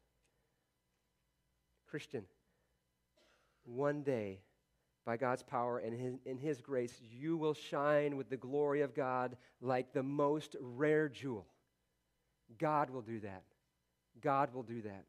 [1.88, 2.26] Christian,
[3.64, 4.40] one day,
[5.06, 8.96] by God's power and his, in His grace, you will shine with the glory of
[8.96, 11.46] God like the most rare jewel.
[12.58, 13.44] God will do that.
[14.22, 15.06] God will do that.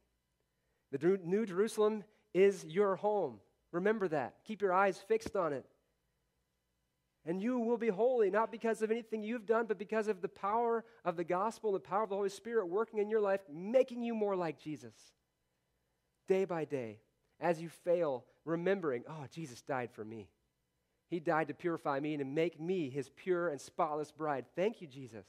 [0.97, 3.41] The New Jerusalem is your home.
[3.73, 4.37] Remember that.
[4.45, 5.65] Keep your eyes fixed on it.
[7.25, 10.29] And you will be holy, not because of anything you've done, but because of the
[10.29, 13.41] power of the gospel and the power of the Holy Spirit working in your life,
[13.53, 14.95] making you more like Jesus.
[16.29, 17.01] Day by day,
[17.41, 20.29] as you fail, remembering, oh, Jesus died for me.
[21.09, 24.45] He died to purify me and to make me his pure and spotless bride.
[24.55, 25.27] Thank you, Jesus.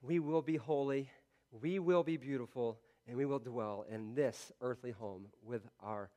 [0.00, 1.10] We will be holy,
[1.50, 6.10] we will be beautiful, and we will dwell in this earthly home with our,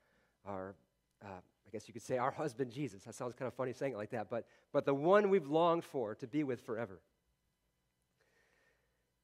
[0.45, 0.75] our
[1.23, 1.27] uh,
[1.67, 3.03] I guess you could say, our husband Jesus.
[3.03, 5.83] That sounds kind of funny saying it like that, but, but the one we've longed
[5.83, 7.01] for to be with forever.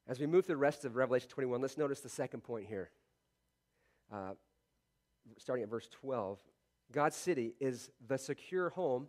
[0.07, 2.89] As we move through the rest of Revelation 21, let's notice the second point here.
[4.11, 4.33] Uh,
[5.37, 6.39] starting at verse 12.
[6.91, 9.07] God's city is the secure home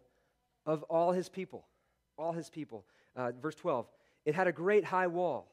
[0.64, 1.66] of all his people.
[2.16, 2.84] All his people.
[3.16, 3.88] Uh, verse 12.
[4.24, 5.48] It had a great high wall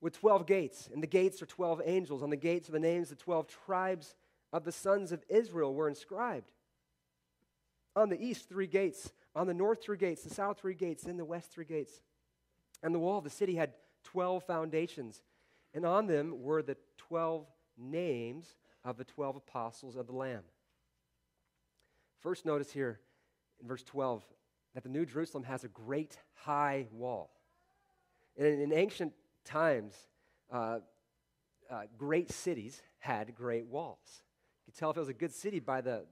[0.00, 2.22] with 12 gates, and the gates are 12 angels.
[2.22, 4.14] On the gates are the names of the 12 tribes
[4.52, 6.52] of the sons of Israel were inscribed.
[7.96, 9.12] On the east, three gates.
[9.34, 10.22] On the north, three gates.
[10.22, 11.04] The south, three gates.
[11.04, 12.00] In the west, three gates.
[12.82, 13.72] And the wall of the city had
[14.04, 15.22] 12 foundations,
[15.74, 20.42] and on them were the 12 names of the 12 apostles of the Lamb.
[22.20, 23.00] First, notice here
[23.60, 24.24] in verse 12
[24.74, 27.30] that the New Jerusalem has a great high wall.
[28.36, 29.12] And in ancient
[29.48, 29.94] times,
[30.52, 30.78] uh,
[31.70, 34.22] uh, great cities had great walls.
[34.66, 36.04] You could tell if it was a good city by the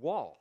[0.00, 0.38] wall.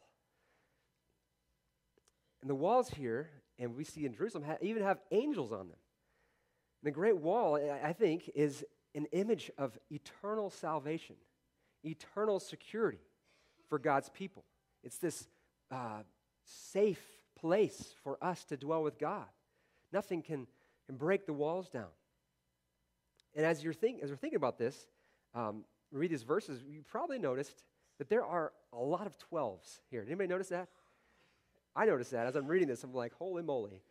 [2.41, 5.78] And the walls here, and we see in Jerusalem, ha- even have angels on them.
[6.82, 11.15] And the Great Wall, I think, is an image of eternal salvation,
[11.84, 13.02] eternal security
[13.67, 14.45] for God's people.
[14.84, 15.28] It's this
[15.71, 16.04] uh,
[16.43, 17.04] safe
[17.36, 19.26] place for us to dwell with God.
[19.91, 20.48] Nothing can,
[20.86, 21.89] can break the walls down.
[23.36, 24.88] And as, you're think, as we're thinking about this,
[25.34, 27.63] um, read these verses, you probably noticed
[27.98, 30.02] that there are a lot of 12s here.
[30.02, 30.69] Did anybody notice that?
[31.76, 32.84] I noticed that as I'm reading this.
[32.84, 33.82] I'm like, holy moly.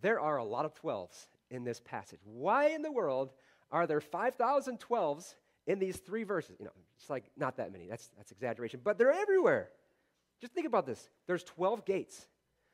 [0.00, 2.20] There are a lot of 12s in this passage.
[2.24, 3.32] Why in the world
[3.70, 5.34] are there 5,012s
[5.66, 6.56] in these three verses?
[6.58, 7.86] You know, it's like not that many.
[7.88, 9.70] That's, that's exaggeration, but they're everywhere.
[10.40, 11.08] Just think about this.
[11.26, 12.26] There's 12 gates.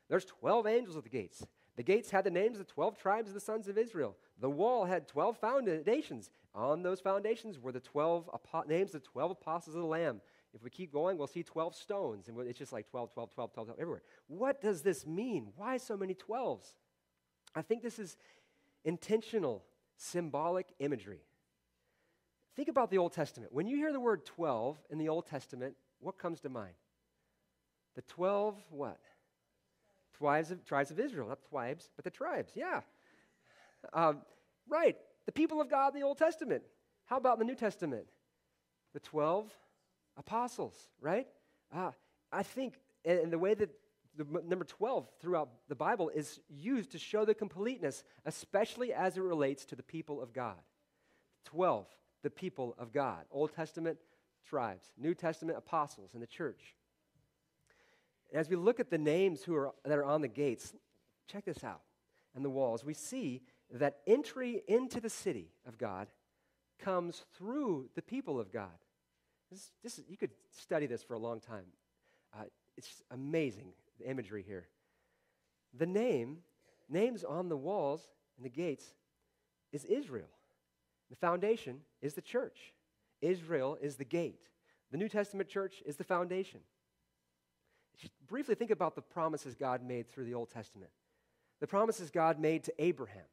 [0.09, 1.47] There's 12 angels at the gates.
[1.77, 4.17] The gates had the names of the 12 tribes of the sons of Israel.
[4.43, 6.29] The wall had 12 foundations.
[6.53, 10.21] On those foundations were the 12 apo- names of 12 apostles of the Lamb.
[10.53, 13.53] If we keep going, we'll see 12 stones, and it's just like 12, 12, 12,
[13.53, 14.03] 12, 12 everywhere.
[14.27, 15.53] What does this mean?
[15.57, 16.75] Why so many 12s?
[17.55, 18.17] I think this is
[18.85, 19.63] intentional
[19.97, 21.21] symbolic imagery.
[22.57, 23.53] Think about the Old Testament.
[23.53, 26.75] When you hear the word 12 in the Old Testament, what comes to mind?
[27.95, 28.99] The 12 what?
[30.19, 32.81] Tribes of, tribes of Israel, not tribes, but the tribes, yeah.
[33.93, 34.23] Um,
[34.69, 36.63] right, the people of God in the Old Testament.
[37.07, 38.07] How about in the New Testament?
[38.95, 39.51] The 12
[40.17, 41.27] apostles, right?
[41.75, 41.93] Uh,
[42.31, 43.71] I think, and the way that
[44.17, 49.23] the number 12 throughout the Bible is used to show the completeness, especially as it
[49.23, 50.59] relates to the people of God.
[51.47, 51.87] 12,
[52.23, 53.25] the people of God.
[53.31, 53.99] Old Testament
[54.47, 56.77] tribes, New Testament apostles in the church.
[58.35, 60.73] as we look at the names who are, that are on the gates,
[61.27, 61.83] check this out.
[62.35, 63.43] And the walls, we see
[63.73, 66.09] that entry into the city of God
[66.79, 68.71] comes through the people of God.
[69.51, 71.65] This, this, you could study this for a long time.
[72.35, 72.45] Uh,
[72.77, 74.67] it's amazing the imagery here.
[75.79, 76.39] The name,
[76.89, 78.85] names on the walls and the gates,
[79.73, 80.29] is Israel.
[81.11, 82.73] The foundation is the church.
[83.21, 84.49] Israel is the gate.
[84.91, 86.61] The New Testament church is the foundation.
[87.99, 90.91] Just briefly think about the promises God made through the Old Testament.
[91.61, 93.25] The promises God made to Abraham.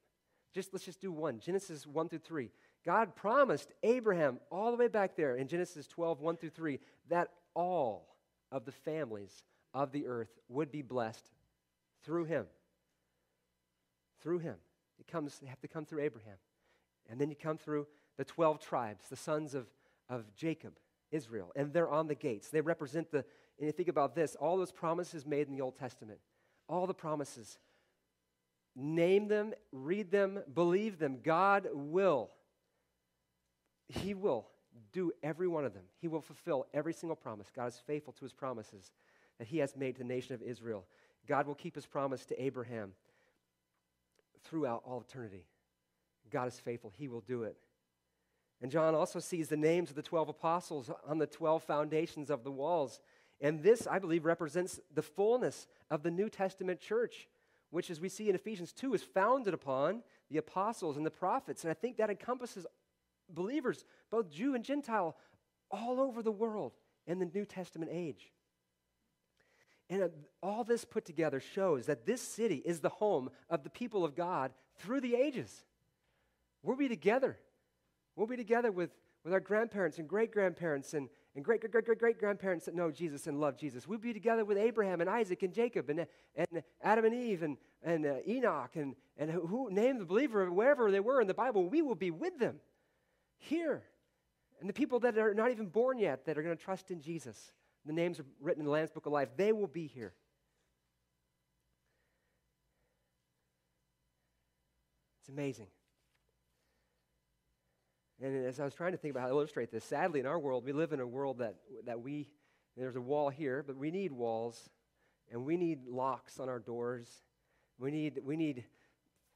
[0.53, 1.39] Just let's just do one.
[1.39, 2.51] Genesis 1 through 3.
[2.85, 7.29] God promised Abraham all the way back there in Genesis 12, 1 through 3, that
[7.53, 8.15] all
[8.51, 11.29] of the families of the earth would be blessed
[12.03, 12.45] through him.
[14.21, 14.55] Through him.
[14.99, 16.38] It comes, they have to come through Abraham.
[17.09, 19.67] And then you come through the 12 tribes, the sons of,
[20.09, 20.73] of Jacob,
[21.12, 22.49] Israel, and they're on the gates.
[22.49, 23.19] They represent the,
[23.57, 26.19] and you think about this, all those promises made in the Old Testament,
[26.67, 27.57] all the promises.
[28.81, 31.19] Name them, read them, believe them.
[31.21, 32.29] God will.
[33.89, 34.47] He will
[34.93, 35.83] do every one of them.
[35.99, 37.47] He will fulfill every single promise.
[37.53, 38.91] God is faithful to his promises
[39.37, 40.85] that he has made to the nation of Israel.
[41.27, 42.93] God will keep his promise to Abraham
[44.45, 45.43] throughout all eternity.
[46.31, 47.57] God is faithful, he will do it.
[48.61, 52.43] And John also sees the names of the 12 apostles on the 12 foundations of
[52.43, 53.01] the walls.
[53.41, 57.27] And this, I believe, represents the fullness of the New Testament church,
[57.71, 61.63] which, as we see in Ephesians 2, is founded upon the apostles and the prophets.
[61.63, 62.65] And I think that encompasses
[63.29, 65.15] believers, both Jew and Gentile,
[65.71, 66.73] all over the world
[67.05, 68.32] in the New Testament age.
[69.89, 70.08] And uh,
[70.41, 74.15] all this put together shows that this city is the home of the people of
[74.15, 75.63] God through the ages.
[76.62, 77.38] We'll be together.
[78.15, 78.91] We'll be together with,
[79.23, 82.91] with our grandparents and great grandparents and, and great great great great grandparents that know
[82.91, 83.87] Jesus and love Jesus.
[83.87, 87.57] We'll be together with Abraham and Isaac and Jacob and, and Adam and Eve and,
[87.83, 91.33] and uh, Enoch and, and who, who name the believer wherever they were in the
[91.33, 91.69] Bible.
[91.69, 92.59] We will be with them
[93.37, 93.83] here.
[94.59, 97.01] And the people that are not even born yet that are going to trust in
[97.01, 97.53] Jesus,
[97.85, 100.13] the names are written in the Lamb's Book of Life, they will be here.
[105.21, 105.67] It's amazing.
[108.21, 110.39] And as I was trying to think about how to illustrate this, sadly, in our
[110.39, 111.55] world, we live in a world that,
[111.86, 112.27] that we,
[112.75, 114.69] there's a wall here, but we need walls,
[115.32, 117.08] and we need locks on our doors.
[117.77, 118.65] We need, we need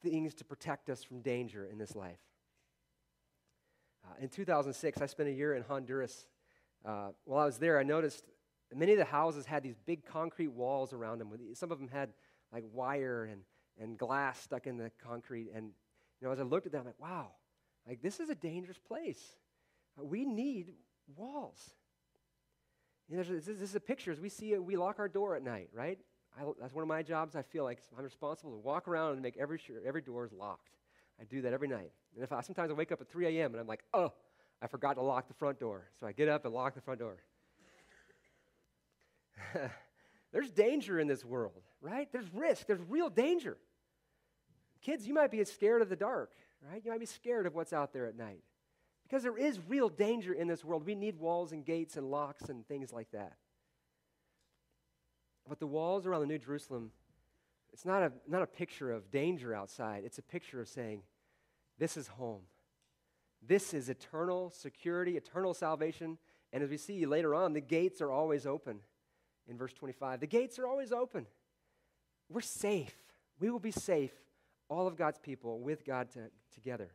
[0.02, 2.18] things to protect us from danger in this life.
[4.04, 6.26] Uh, in 2006, I spent a year in Honduras.
[6.84, 8.24] Uh, while I was there, I noticed
[8.74, 11.30] many of the houses had these big concrete walls around them.
[11.54, 12.10] Some of them had
[12.52, 13.40] like wire and,
[13.80, 15.50] and glass stuck in the concrete.
[15.54, 15.70] And
[16.20, 17.30] you know, as I looked at them, I'm like, wow,
[17.86, 19.20] like this is a dangerous place.
[19.98, 20.72] Uh, we need
[21.16, 21.70] walls.
[23.08, 24.10] You know, this, this is a picture.
[24.10, 25.98] As we see it, we lock our door at night, right?
[26.38, 27.36] I, that's one of my jobs.
[27.36, 30.32] I feel like I'm responsible to walk around and make every sure every door is
[30.32, 30.70] locked.
[31.20, 31.92] I do that every night.
[32.14, 33.52] And if I, sometimes I wake up at 3 a.m.
[33.52, 34.12] and I'm like, oh,
[34.60, 35.88] I forgot to lock the front door.
[36.00, 37.18] So I get up and lock the front door.
[40.32, 42.08] there's danger in this world, right?
[42.10, 42.66] There's risk.
[42.66, 43.58] There's real danger.
[44.80, 46.32] Kids, you might be as scared of the dark,
[46.70, 46.82] right?
[46.84, 48.42] You might be scared of what's out there at night.
[49.04, 50.86] Because there is real danger in this world.
[50.86, 53.34] We need walls and gates and locks and things like that.
[55.48, 56.90] But the walls around the New Jerusalem
[57.74, 61.02] it's not a, not a picture of danger outside, it's a picture of saying,
[61.76, 62.42] This is home.
[63.46, 66.18] This is eternal security, eternal salvation.
[66.52, 68.78] And as we see later on, the gates are always open.
[69.48, 71.26] In verse 25, the gates are always open.
[72.30, 72.94] We're safe.
[73.40, 74.12] We will be safe,
[74.68, 76.92] all of God's people, with God to, together.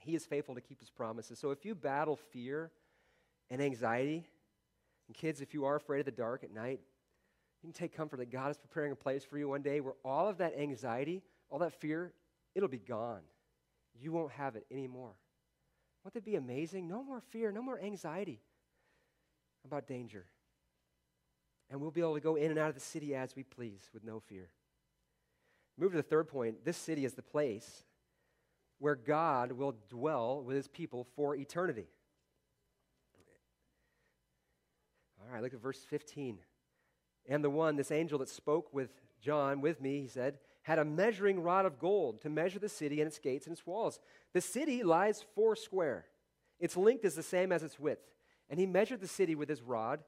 [0.00, 1.38] He is faithful to keep his promises.
[1.38, 2.70] So if you battle fear
[3.50, 4.26] and anxiety,
[5.08, 6.80] and kids, if you are afraid of the dark at night,
[7.62, 9.94] you can take comfort that God is preparing a place for you one day where
[10.04, 12.12] all of that anxiety, all that fear,
[12.54, 13.22] it'll be gone.
[13.98, 15.14] You won't have it anymore.
[16.04, 16.86] Won't that be amazing?
[16.86, 18.40] No more fear, no more anxiety
[19.64, 20.26] about danger.
[21.70, 23.90] And we'll be able to go in and out of the city as we please
[23.92, 24.50] with no fear.
[25.78, 26.64] Move to the third point.
[26.64, 27.84] This city is the place
[28.78, 31.86] where God will dwell with his people for eternity.
[35.20, 36.38] All right, look at verse 15.
[37.28, 40.84] And the one, this angel that spoke with John, with me, he said, had a
[40.84, 43.98] measuring rod of gold to measure the city and its gates and its walls.
[44.32, 46.06] The city lies four square.
[46.58, 48.02] Its length is the same as its width.
[48.48, 50.00] And he measured the city with his rod,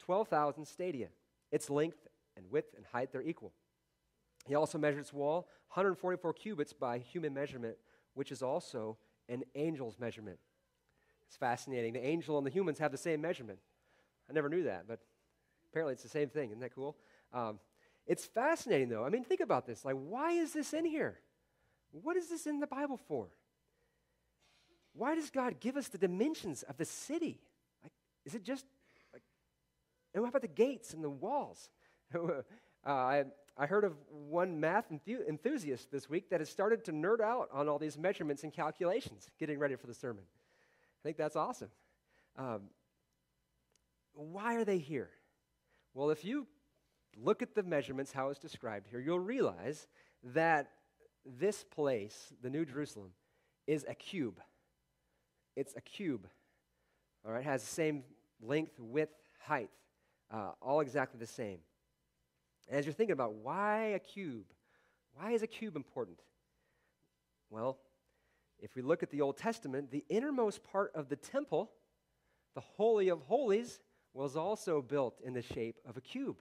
[0.00, 1.08] 12,000 stadia.
[1.50, 3.52] Its length and width and height, they're equal.
[4.46, 7.76] He also measured its wall, 144 cubits by human measurement,
[8.14, 10.38] which is also an angel's measurement.
[11.26, 11.92] It's fascinating.
[11.92, 13.58] The angel and the humans have the same measurement.
[14.28, 15.00] I never knew that, but
[15.72, 16.50] Apparently, it's the same thing.
[16.50, 16.98] Isn't that cool?
[17.32, 17.58] Um,
[18.06, 19.06] it's fascinating, though.
[19.06, 19.86] I mean, think about this.
[19.86, 21.18] Like, why is this in here?
[21.92, 23.28] What is this in the Bible for?
[24.92, 27.40] Why does God give us the dimensions of the city?
[27.82, 27.92] Like,
[28.26, 28.66] is it just
[29.14, 29.22] like,
[30.12, 31.70] and what about the gates and the walls?
[32.14, 32.42] uh,
[32.84, 33.24] I,
[33.56, 37.68] I heard of one math enthusiast this week that has started to nerd out on
[37.68, 40.24] all these measurements and calculations getting ready for the sermon.
[40.24, 41.70] I think that's awesome.
[42.38, 42.62] Um,
[44.14, 45.10] why are they here?
[45.94, 46.46] Well, if you
[47.22, 49.86] look at the measurements, how it's described here, you'll realize
[50.24, 50.70] that
[51.26, 53.10] this place, the New Jerusalem,
[53.66, 54.40] is a cube.
[55.56, 56.26] It's a cube.
[57.24, 58.04] All right, has the same
[58.40, 59.70] length, width, height,
[60.32, 61.58] uh, all exactly the same.
[62.68, 64.46] And as you're thinking about why a cube,
[65.14, 66.20] why is a cube important?
[67.50, 67.78] Well,
[68.58, 71.70] if we look at the Old Testament, the innermost part of the temple,
[72.54, 73.80] the Holy of Holies,
[74.14, 76.36] was also built in the shape of a cube.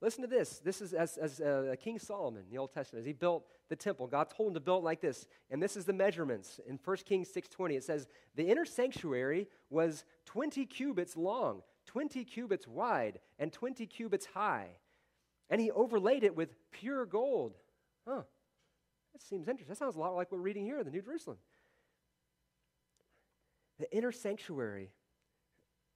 [0.00, 0.58] Listen to this.
[0.58, 3.76] This is as, as uh, King Solomon, in the Old Testament, as he built the
[3.76, 4.08] temple.
[4.08, 5.28] God told him to build like this.
[5.48, 6.58] And this is the measurements.
[6.66, 12.66] In 1 Kings 6.20, it says, The inner sanctuary was 20 cubits long, 20 cubits
[12.66, 14.70] wide, and 20 cubits high.
[15.52, 17.52] And he overlaid it with pure gold.
[18.08, 18.22] Huh.
[19.12, 19.68] That seems interesting.
[19.68, 21.36] That sounds a lot like what we're reading here in the New Jerusalem.
[23.78, 24.88] The inner sanctuary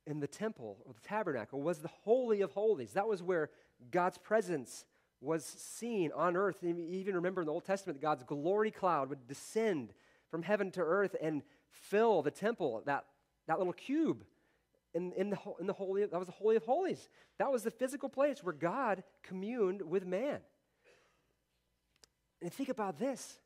[0.07, 2.92] in the temple or the tabernacle was the Holy of Holies.
[2.92, 3.48] That was where
[3.90, 4.84] God's presence
[5.22, 6.59] was seen on earth.
[6.62, 9.94] You even remember in the Old Testament, God's glory cloud would descend
[10.30, 13.07] from heaven to earth and fill the temple, that,
[13.46, 14.22] that little cube
[14.97, 17.09] in, in, the, in the Holy, that was the Holy of Holies.
[17.38, 20.40] That was the physical place where God communed with man.
[22.42, 23.38] And think about this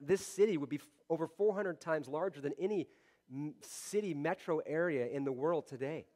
[0.00, 2.88] This city would be f- over 400 times larger than any
[3.32, 6.06] m- city metro area in the world today.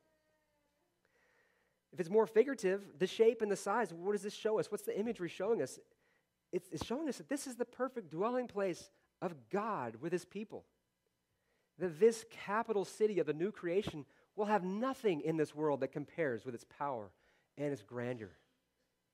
[1.92, 4.70] If it's more figurative, the shape and the size, what does this show us?
[4.70, 5.78] What's the imagery showing us?
[6.52, 8.90] It's, it's showing us that this is the perfect dwelling place
[9.22, 10.64] of God with his people.
[11.78, 15.92] That this capital city of the new creation will have nothing in this world that
[15.92, 17.10] compares with its power
[17.56, 18.32] and its grandeur.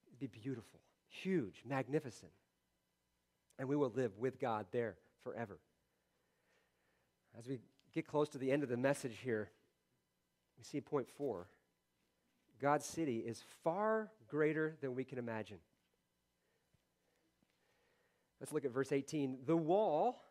[0.08, 0.80] It'd be beautiful
[1.12, 2.32] huge, magnificent.
[3.58, 5.58] And we will live with God there forever.
[7.38, 7.60] As we
[7.94, 9.50] get close to the end of the message here,
[10.58, 11.46] we see point four
[12.62, 15.58] God's city is far greater than we can imagine.
[18.40, 19.38] Let's look at verse 18.
[19.44, 20.22] The wall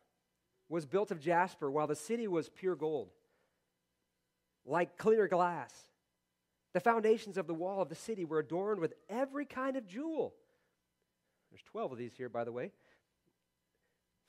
[0.69, 3.09] was built of jasper, while the city was pure gold,
[4.65, 5.73] like clear glass.
[6.73, 10.33] The foundations of the wall of the city were adorned with every kind of jewel.
[11.51, 12.71] There's 12 of these here, by the way.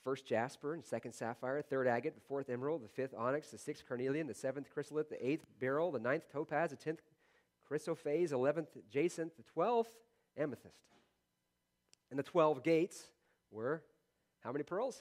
[0.03, 3.85] First jasper and second sapphire, third agate, the fourth emerald, the fifth onyx, the sixth
[3.87, 7.01] carnelian, the seventh chrysolite, the eighth beryl, the ninth topaz, the tenth
[7.73, 9.93] chrysoprase, eleventh jacinth, the twelfth
[10.37, 10.77] amethyst.
[12.11, 13.03] And the 12 gates
[13.51, 13.83] were
[14.41, 15.01] how many pearls?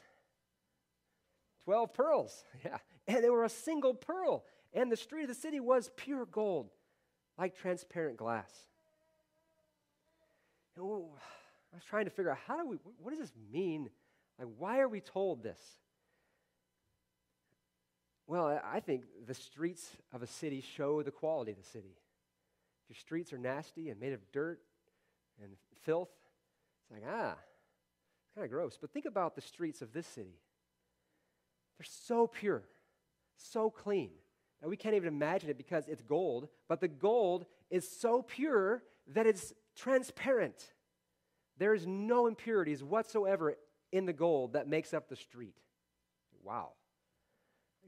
[1.66, 2.78] 12 pearls, yeah.
[3.08, 4.46] And they were a single pearl.
[4.74, 6.70] And the street of the city was pure gold,
[7.38, 8.50] like transparent glass.
[10.78, 13.90] I was trying to figure out how do we, what does this mean?
[14.40, 15.60] Like, why are we told this?
[18.26, 21.98] Well, I think the streets of a city show the quality of the city.
[22.92, 24.60] Your streets are nasty and made of dirt
[25.42, 26.10] and filth,
[26.84, 28.78] it's like, ah, it's kind of gross.
[28.82, 30.36] But think about the streets of this city.
[31.78, 32.64] They're so pure,
[33.38, 34.10] so clean.
[34.62, 38.84] Now, we can't even imagine it because it's gold, but the gold is so pure
[39.14, 40.74] that it's transparent.
[41.60, 43.56] There is no impurities whatsoever
[43.94, 45.56] in the gold that makes up the street.
[46.44, 46.72] Wow.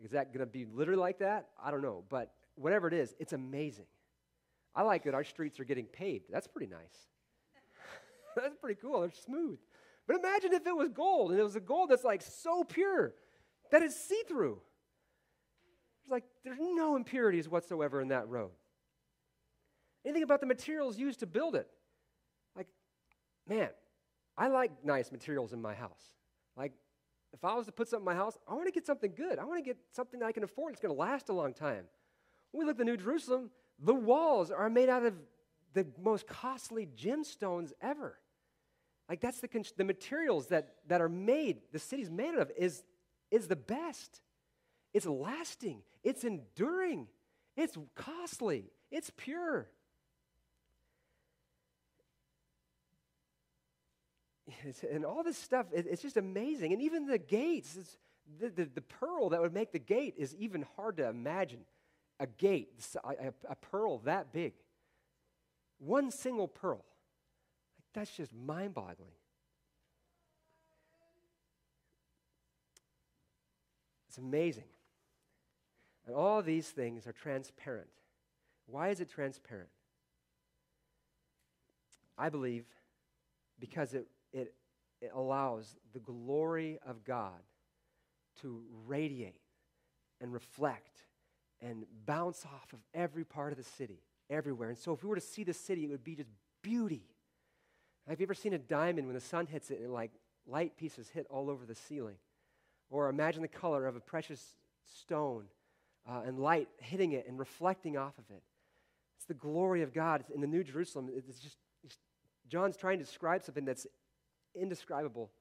[0.01, 1.49] Is that going to be literally like that?
[1.61, 2.05] I don't know.
[2.07, 3.87] But whatever it is, it's amazing.
[4.75, 6.25] I like that our streets are getting paved.
[6.31, 7.07] That's pretty nice.
[8.35, 9.01] that's pretty cool.
[9.01, 9.59] They're smooth.
[10.07, 13.13] But imagine if it was gold and it was a gold that's like so pure
[13.71, 14.59] that it's see through.
[16.01, 18.51] It's like there's no impurities whatsoever in that road.
[20.05, 21.67] Anything about the materials used to build it
[22.55, 22.67] Like,
[23.47, 23.69] man,
[24.37, 26.13] I like nice materials in my house.
[26.57, 26.73] Like,
[27.31, 29.39] if I was to put something in my house, I want to get something good.
[29.39, 30.73] I want to get something that I can afford.
[30.73, 31.85] It's going to last a long time.
[32.51, 33.49] When we look at the New Jerusalem,
[33.83, 35.13] the walls are made out of
[35.73, 38.17] the most costly gemstones ever.
[39.09, 42.83] Like that's the, the materials that, that are made, the city's made of, is,
[43.29, 44.21] is the best.
[44.93, 45.81] It's lasting.
[46.03, 47.07] It's enduring.
[47.55, 49.69] It's costly, it's pure.
[54.91, 56.73] and all this stuff, it, it's just amazing.
[56.73, 57.77] And even the gates,
[58.39, 61.65] the, the, the, pearl that would make the gate is even hard to imagine.
[62.19, 62.69] A gate,
[63.03, 64.53] a, a pearl that big.
[65.79, 66.85] One single pearl.
[67.77, 69.11] Like, that's just mind boggling.
[74.07, 74.63] It's amazing.
[76.05, 77.89] And all these things are transparent.
[78.67, 79.69] Why is it transparent?
[82.17, 82.65] I believe
[83.59, 84.53] because it it,
[85.01, 87.39] it allows the glory of God
[88.41, 89.41] to radiate
[90.19, 91.05] and reflect
[91.63, 94.69] and bounce off of every part of the city, everywhere.
[94.69, 96.29] And so, if we were to see the city, it would be just
[96.61, 97.03] beauty.
[98.07, 100.11] Have you ever seen a diamond when the sun hits it and like
[100.45, 102.17] light pieces hit all over the ceiling?
[102.89, 104.55] Or imagine the color of a precious
[104.85, 105.45] stone
[106.07, 108.43] uh, and light hitting it and reflecting off of it.
[109.17, 111.09] It's the glory of God in the New Jerusalem.
[111.15, 111.97] It's just, it's,
[112.49, 113.87] John's trying to describe something that's
[114.53, 115.31] indescribable,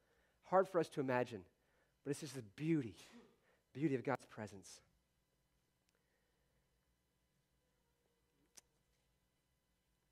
[0.45, 1.41] hard for us to imagine,
[2.05, 2.95] but it's just the beauty,
[3.75, 4.81] beauty of God's presence.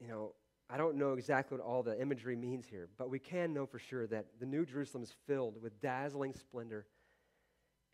[0.00, 0.34] You know,
[0.68, 3.78] I don't know exactly what all the imagery means here, but we can know for
[3.78, 6.86] sure that the New Jerusalem is filled with dazzling splendor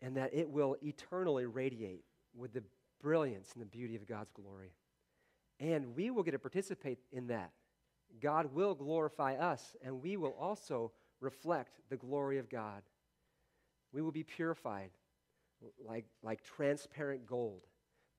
[0.01, 2.03] and that it will eternally radiate
[2.35, 2.63] with the
[3.01, 4.73] brilliance and the beauty of God's glory.
[5.59, 7.51] And we will get to participate in that
[8.21, 12.83] God will glorify us, and we will also reflect the glory of God.
[13.91, 14.91] We will be purified
[15.85, 17.63] like, like transparent gold,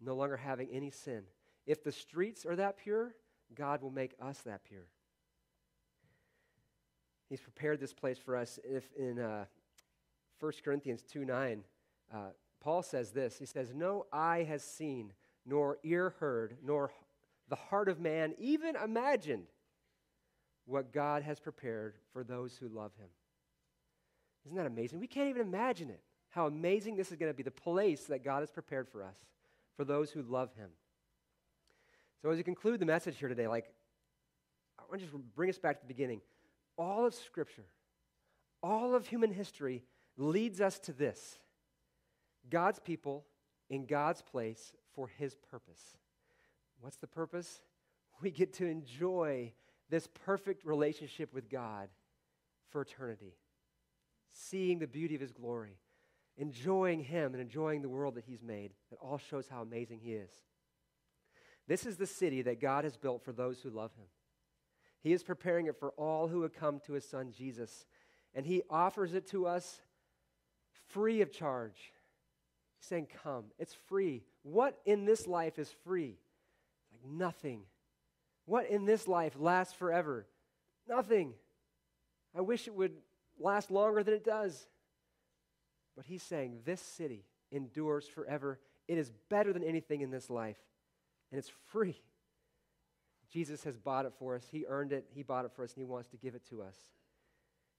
[0.01, 1.23] no longer having any sin.
[1.65, 3.15] If the streets are that pure,
[3.55, 4.87] God will make us that pure.
[7.29, 8.59] He's prepared this place for us.
[8.65, 9.45] If in uh,
[10.41, 11.65] 1 Corinthians 2 9,
[12.13, 12.17] uh,
[12.61, 15.13] Paul says this He says, No eye has seen,
[15.45, 16.91] nor ear heard, nor
[17.49, 19.47] the heart of man even imagined
[20.67, 23.09] what God has prepared for those who love him.
[24.45, 25.01] Isn't that amazing?
[25.01, 26.01] We can't even imagine it.
[26.31, 29.17] How amazing this is going to be, the place that God has prepared for us,
[29.77, 30.69] for those who love him.
[32.23, 33.67] So, as we conclude the message here today, like,
[34.79, 36.21] I want to just bring us back to the beginning.
[36.77, 37.67] All of Scripture,
[38.63, 39.85] all of human history
[40.17, 41.39] leads us to this
[42.51, 43.25] God's people
[43.71, 45.97] in God's place for his purpose.
[46.81, 47.61] What's the purpose?
[48.21, 49.53] We get to enjoy
[49.91, 51.89] this perfect relationship with God
[52.71, 53.37] for eternity,
[54.33, 55.79] seeing the beauty of His glory,
[56.37, 58.73] enjoying Him and enjoying the world that He's made.
[58.91, 60.31] It all shows how amazing He is.
[61.69, 64.07] This is the city that God has built for those who love Him.
[65.01, 67.87] He is preparing it for all who would come to His Son Jesus,
[68.35, 69.81] and He offers it to us
[70.89, 71.93] free of charge.
[72.81, 73.45] He's saying, Come.
[73.59, 74.25] It's free.
[74.43, 76.19] What in this life is free?
[76.91, 77.63] Like nothing
[78.49, 80.27] what in this life lasts forever?
[80.89, 81.35] Nothing.
[82.35, 82.95] I wish it would
[83.39, 84.67] last longer than it does.
[85.95, 88.59] But he's saying this city endures forever.
[88.89, 90.57] It is better than anything in this life,
[91.31, 92.01] and it's free.
[93.31, 94.47] Jesus has bought it for us.
[94.51, 96.63] He earned it, He bought it for us, and He wants to give it to
[96.63, 96.77] us.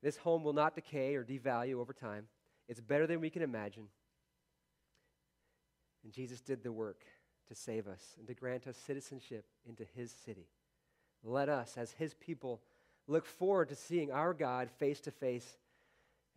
[0.01, 2.27] This home will not decay or devalue over time.
[2.67, 3.87] It's better than we can imagine.
[6.03, 7.03] And Jesus did the work
[7.47, 10.47] to save us and to grant us citizenship into His city.
[11.23, 12.61] Let us, as His people,
[13.07, 15.57] look forward to seeing our God face to face,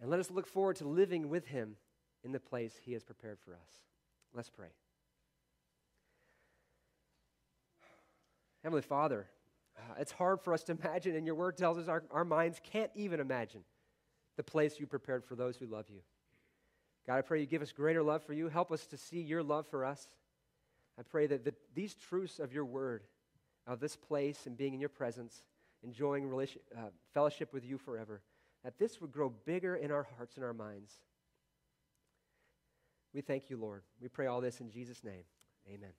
[0.00, 1.76] and let us look forward to living with Him
[2.24, 3.84] in the place He has prepared for us.
[4.34, 4.68] Let's pray.
[8.62, 9.26] Heavenly Father,
[9.76, 12.60] uh, it's hard for us to imagine, and your word tells us our, our minds
[12.62, 13.62] can't even imagine
[14.36, 16.00] the place you prepared for those who love you.
[17.06, 18.48] God, I pray you give us greater love for you.
[18.48, 20.06] Help us to see your love for us.
[20.98, 23.02] I pray that the, these truths of your word
[23.66, 25.42] of this place and being in your presence,
[25.82, 28.22] enjoying relation, uh, fellowship with you forever,
[28.64, 30.92] that this would grow bigger in our hearts and our minds.
[33.12, 33.82] We thank you, Lord.
[34.00, 35.24] We pray all this in Jesus' name.
[35.68, 35.92] Amen.